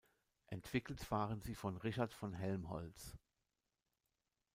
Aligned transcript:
Entwickelt 0.47 1.11
waren 1.11 1.41
sie 1.41 1.53
von 1.53 1.77
Richard 1.77 2.11
von 2.15 2.33
Helmholtz. 2.33 3.19